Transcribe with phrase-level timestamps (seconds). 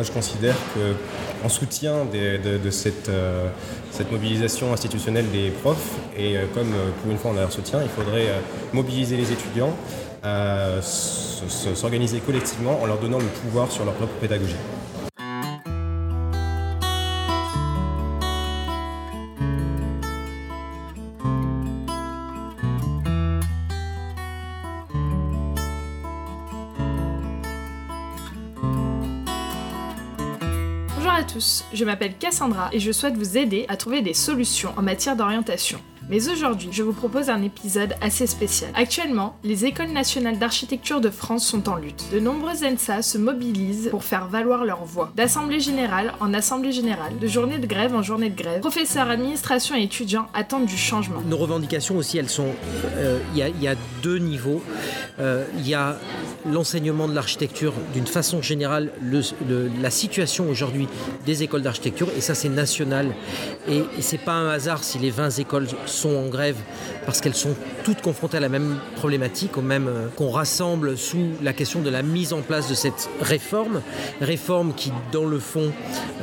[0.00, 0.56] moi je considère
[1.42, 3.10] qu'en soutien de, cette,
[3.90, 7.88] cette, mobilisation institutionnelle des profs, et comme pour une fois on a leur soutien, il
[7.90, 8.28] faudrait
[8.72, 9.76] mobiliser les étudiants
[10.22, 14.56] à s'organiser collectivement en leur donnant le pouvoir sur leur propre pédagogie.
[31.20, 34.82] À tous, je m'appelle Cassandra et je souhaite vous aider à trouver des solutions en
[34.82, 35.78] matière d'orientation.
[36.10, 38.72] Mais aujourd'hui, je vous propose un épisode assez spécial.
[38.74, 42.02] Actuellement, les écoles nationales d'architecture de France sont en lutte.
[42.12, 45.12] De nombreuses ENSA se mobilisent pour faire valoir leur voix.
[45.14, 49.76] D'assemblée générale en assemblée générale, de journée de grève en journée de grève, professeurs, administration
[49.76, 51.20] et étudiants attendent du changement.
[51.28, 52.48] Nos revendications aussi, elles sont...
[52.96, 54.64] Euh, il y, a deux niveaux.
[55.20, 55.96] Euh, il y a
[56.44, 58.90] l'enseignement de l'architecture d'une façon générale,
[59.80, 60.88] la situation aujourd'hui
[61.24, 63.14] des écoles d'architecture, et ça c'est national.
[63.68, 66.56] Et, et c'est pas un hasard si les 20 écoles sont en grève
[67.06, 71.30] parce qu'elles sont toutes confrontées à la même problématique, au même euh, qu'on rassemble sous
[71.42, 73.82] la question de la mise en place de cette réforme,
[74.20, 75.72] réforme qui dans le fond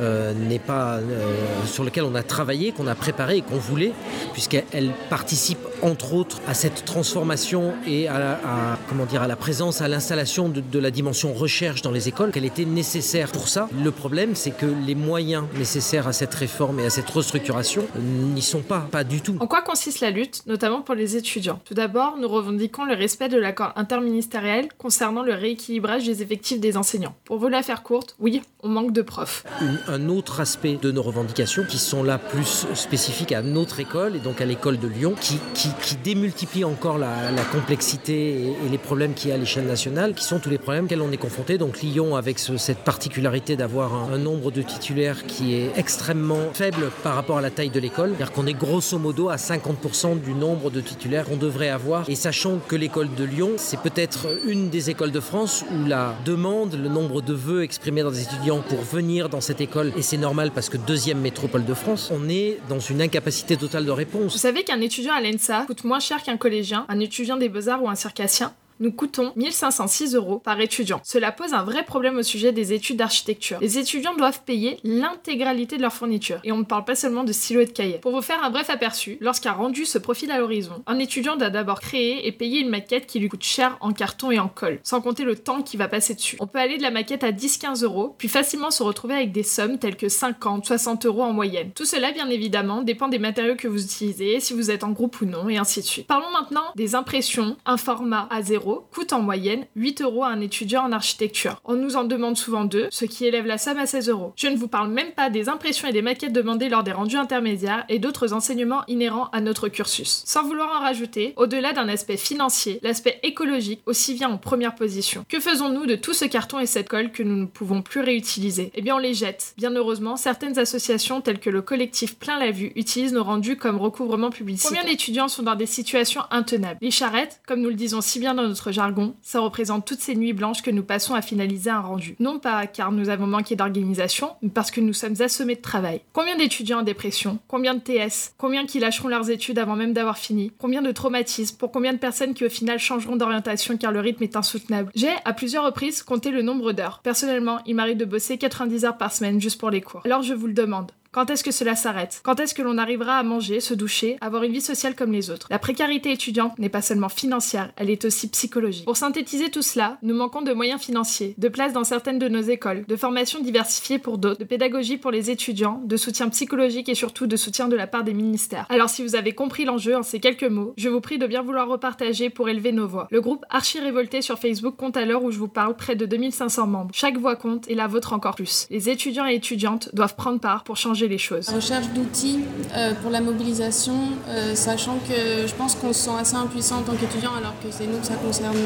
[0.00, 1.32] euh, n'est pas euh,
[1.66, 3.92] sur lequel on a travaillé, qu'on a préparé et qu'on voulait,
[4.32, 9.88] puisqu'elle participe entre autres à cette transformation et à, comment dire à la présence, à
[9.88, 13.68] l'installation de, de la dimension recherche dans les écoles, qu'elle était nécessaire pour ça.
[13.82, 18.42] Le problème, c'est que les moyens nécessaires à cette réforme et à cette restructuration n'y
[18.42, 19.36] sont pas, pas du tout.
[19.40, 21.60] En quoi consiste la lutte, notamment pour les étudiants?
[21.64, 26.76] Tout d'abord, nous revendiquons le respect de l'accord interministériel concernant le rééquilibrage des effectifs des
[26.76, 27.14] enseignants.
[27.24, 29.44] Pour vous la faire courte, oui, on manque de profs.
[29.86, 34.18] un autre aspect de nos revendications, qui sont là plus spécifiques à notre école, et
[34.18, 35.67] donc à l'école de Lyon, qui, qui,
[36.04, 37.08] démultiplie encore la,
[37.52, 40.84] complexité et, les problèmes qu'il y a à l'échelle nationale, qui sont tous les problèmes
[40.84, 41.58] auxquels on est confronté.
[41.58, 46.90] Donc Lyon, avec cette particularité d'avoir un, un, nombre de titulaires qui est extrêmement faible
[47.02, 50.34] par rapport à la taille de l'école, c'est-à-dire qu'on est grosso modo à 50% du
[50.34, 52.08] nombre de titulaires qu'on devrait avoir.
[52.08, 56.14] Et sachant que l'école de Lyon, c'est peut-être une des écoles de France où la
[56.24, 60.02] demande, le nombre de vœux exprimés dans des étudiants pour venir dans cette école, et
[60.02, 63.90] c'est normal parce que deuxième métropole de France, on est dans une incapacité totale de
[63.90, 64.32] réponse.
[64.32, 67.82] Vous savez qu'un étudiant à l'ENSA coûte moins cher qu'un collégien, un étudiant des beaux-arts
[67.82, 71.00] ou un circassien nous coûtons 1506 euros par étudiant.
[71.04, 73.58] Cela pose un vrai problème au sujet des études d'architecture.
[73.60, 77.32] Les étudiants doivent payer l'intégralité de leur fourniture, et on ne parle pas seulement de
[77.32, 77.98] stylos et de cahiers.
[77.98, 81.50] Pour vous faire un bref aperçu, lorsqu'un rendu se profile à l'horizon, un étudiant doit
[81.50, 84.80] d'abord créer et payer une maquette qui lui coûte cher en carton et en colle,
[84.82, 86.36] sans compter le temps qui va passer dessus.
[86.40, 89.42] On peut aller de la maquette à 10-15 euros, puis facilement se retrouver avec des
[89.42, 91.70] sommes telles que 50, 60 euros en moyenne.
[91.74, 95.20] Tout cela, bien évidemment, dépend des matériaux que vous utilisez, si vous êtes en groupe
[95.20, 96.06] ou non, et ainsi de suite.
[96.06, 100.40] Parlons maintenant des impressions, un format à zéro coûte en moyenne 8 euros à un
[100.40, 101.60] étudiant en architecture.
[101.64, 104.32] On nous en demande souvent deux, ce qui élève la somme à 16 euros.
[104.36, 107.16] Je ne vous parle même pas des impressions et des maquettes demandées lors des rendus
[107.16, 110.22] intermédiaires et d'autres enseignements inhérents à notre cursus.
[110.26, 115.24] Sans vouloir en rajouter, au-delà d'un aspect financier, l'aspect écologique aussi vient en première position.
[115.28, 118.70] Que faisons-nous de tout ce carton et cette colle que nous ne pouvons plus réutiliser?
[118.74, 119.54] Eh bien, on les jette.
[119.56, 123.78] Bien heureusement, certaines associations telles que le collectif Plein la Vue utilisent nos rendus comme
[123.78, 124.76] recouvrement publicitaire.
[124.76, 126.78] Combien d'étudiants sont dans des situations intenables?
[126.80, 130.14] Les charrettes, comme nous le disons si bien dans notre jargon, ça représente toutes ces
[130.14, 132.16] nuits blanches que nous passons à finaliser un rendu.
[132.18, 136.00] Non pas car nous avons manqué d'organisation, mais parce que nous sommes assommés de travail.
[136.12, 140.18] Combien d'étudiants en dépression Combien de TS Combien qui lâcheront leurs études avant même d'avoir
[140.18, 144.00] fini Combien de traumatismes Pour combien de personnes qui au final changeront d'orientation car le
[144.00, 147.00] rythme est insoutenable J'ai à plusieurs reprises compté le nombre d'heures.
[147.02, 150.02] Personnellement, il m'arrive de bosser 90 heures par semaine juste pour les cours.
[150.04, 152.20] Alors je vous le demande, quand est-ce que cela s'arrête?
[152.22, 155.30] Quand est-ce que l'on arrivera à manger, se doucher, avoir une vie sociale comme les
[155.30, 155.48] autres?
[155.50, 158.84] La précarité étudiante n'est pas seulement financière, elle est aussi psychologique.
[158.84, 162.42] Pour synthétiser tout cela, nous manquons de moyens financiers, de places dans certaines de nos
[162.42, 166.94] écoles, de formations diversifiées pour d'autres, de pédagogie pour les étudiants, de soutien psychologique et
[166.94, 168.66] surtout de soutien de la part des ministères.
[168.68, 171.42] Alors si vous avez compris l'enjeu en ces quelques mots, je vous prie de bien
[171.42, 173.08] vouloir repartager pour élever nos voix.
[173.10, 176.06] Le groupe Archi Révolté sur Facebook compte à l'heure où je vous parle près de
[176.06, 176.94] 2500 membres.
[176.94, 178.68] Chaque voix compte et la vôtre encore plus.
[178.70, 181.48] Les étudiants et étudiantes doivent prendre part pour changer les choses.
[181.48, 182.40] Recherche d'outils
[182.74, 183.94] euh, pour la mobilisation,
[184.28, 187.68] euh, sachant que je pense qu'on se sent assez impuissant en tant qu'étudiant, alors que
[187.70, 188.56] c'est nous que ça concerne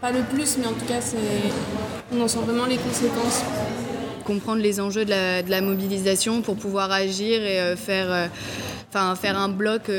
[0.00, 1.00] pas le plus, mais en tout cas,
[2.12, 3.42] on en sent vraiment les conséquences
[4.24, 8.30] comprendre les enjeux de la, mobilisation pour pouvoir agir et euh, faire,
[9.16, 9.90] faire un bloc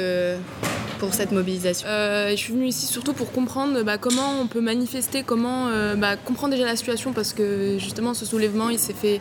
[1.01, 4.62] pour cette mobilisation euh, Je suis venue ici surtout pour comprendre bah, comment on peut
[4.62, 8.94] manifester, comment euh, bah, comprendre déjà la situation parce que justement ce soulèvement il s'est
[8.94, 9.19] fait,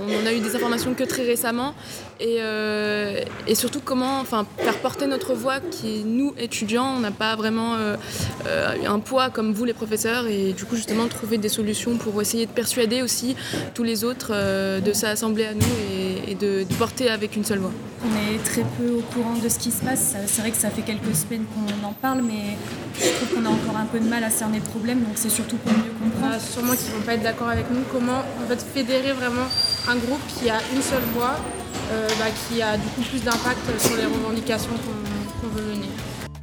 [0.00, 1.74] on a eu des informations que très récemment
[2.18, 7.10] et, euh, et surtout comment enfin, faire porter notre voix qui nous étudiants on n'a
[7.10, 7.74] pas vraiment
[8.46, 12.46] un poids comme vous les professeurs et du coup justement trouver des solutions pour essayer
[12.46, 13.36] de persuader aussi
[13.74, 14.32] tous les autres
[14.80, 17.72] de s'assembler à nous et, et de, de porter avec une seule voix.
[18.04, 20.14] On est très peu au courant de ce qui se passe.
[20.26, 22.56] C'est vrai que ça fait quelques qu'on en parle, mais
[22.98, 25.30] je trouve qu'on a encore un peu de mal à cerner le problème, donc c'est
[25.30, 26.40] surtout pour mieux comprendre.
[26.40, 27.82] Sûrement qu'ils ne vont pas être d'accord avec nous.
[27.92, 29.46] Comment en fait, fédérer vraiment
[29.88, 31.36] un groupe qui a une seule voix,
[31.92, 35.88] euh, bah, qui a du coup plus d'impact sur les revendications qu'on qu veut mener?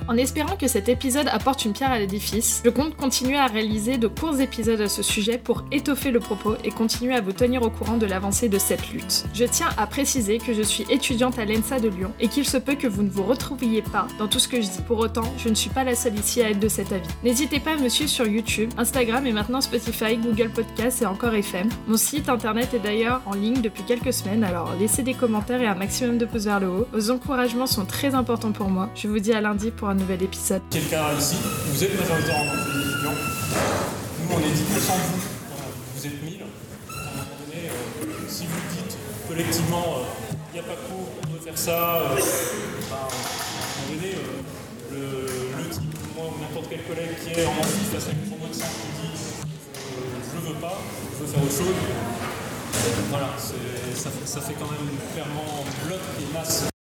[0.08, 3.98] En espérant que cet épisode apporte une pierre à l'édifice, je compte continuer à réaliser
[3.98, 7.64] de courts épisodes à ce sujet pour étoffer le propos et continuer à vous tenir
[7.64, 9.26] au courant de l'avancée de cette lutte.
[9.34, 12.58] Je tiens à préciser que je suis étudiante à l'ENSA de Lyon et qu'il se
[12.58, 14.82] peut que vous ne vous retrouviez pas dans tout ce que je dis.
[14.86, 17.10] Pour autant, je ne suis pas la seule ici à être de cet avis.
[17.24, 21.34] N'hésitez pas à me suivre sur YouTube, Instagram et maintenant Spotify, Google Podcasts et encore
[21.34, 21.70] FM.
[21.88, 25.68] Mon site internet est d'ailleurs en ligne depuis quelques semaines, alors laissez des commentaires et
[25.68, 26.88] un maximum de pouces vers le haut.
[26.94, 28.92] Vos encouragements sont très importants pour moi.
[28.94, 30.62] Je vous dis à lundi pour un nouvel épisode.
[30.70, 31.38] Quelqu'un ici,
[31.68, 33.20] vous êtes majoritaire en étudiants.
[34.22, 35.22] Nous, on est 10% de vous.
[35.96, 36.42] Vous êtes 1000.
[36.42, 38.98] À un moment donné, euh, si vous dites
[39.28, 40.06] collectivement,
[40.54, 43.10] il euh, n'y a pas cours, on doit faire ça, euh, ben, à un
[43.82, 44.16] moment donné,
[44.92, 48.48] le, type, moi ou n'importe quel collègue qui est en amphi face à une promo
[48.48, 49.16] de 5 qui dit
[50.32, 50.78] je veux pas,
[51.14, 51.76] je veux faire autre chose,
[53.10, 56.75] voilà, ça, ça fait quand même clairement bloc et masse.